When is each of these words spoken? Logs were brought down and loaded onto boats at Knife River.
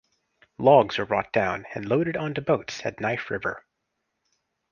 Logs 0.57 0.97
were 0.97 1.05
brought 1.05 1.31
down 1.31 1.67
and 1.75 1.85
loaded 1.85 2.17
onto 2.17 2.41
boats 2.41 2.83
at 2.87 2.99
Knife 2.99 3.29
River. 3.29 3.63